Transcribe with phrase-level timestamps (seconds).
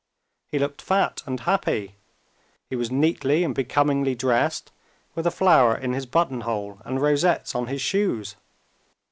[0.47, 1.97] He looked fat and happy;
[2.71, 4.71] he was neatly and becomingly dressed,
[5.13, 8.35] with a flower in his button hole and rosettes on his shoes.